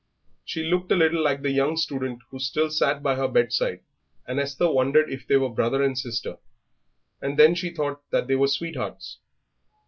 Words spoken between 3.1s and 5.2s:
her bedside, and Esther wondered